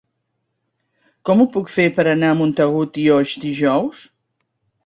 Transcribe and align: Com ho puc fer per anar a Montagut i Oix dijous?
Com 1.29 1.43
ho 1.43 1.47
puc 1.57 1.69
fer 1.75 1.87
per 1.99 2.05
anar 2.13 2.31
a 2.31 2.39
Montagut 2.41 3.01
i 3.03 3.07
Oix 3.19 3.35
dijous? 3.47 4.05